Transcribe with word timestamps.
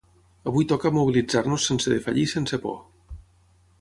Avui 0.51 0.65
toca 0.71 0.91
mobilitzar-nos 0.95 1.67
sense 1.71 1.93
defallir 1.95 2.25
i 2.29 2.33
sense 2.33 2.63
por. 2.65 2.77